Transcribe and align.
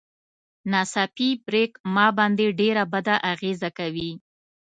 ناڅاپي 0.71 1.29
بريک 1.47 1.71
ما 1.95 2.07
باندې 2.17 2.45
ډېره 2.59 2.83
بده 2.93 3.15
اغېزه 3.31 3.69
کوي. 3.77 4.11